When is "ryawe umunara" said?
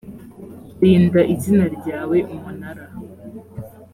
1.77-2.85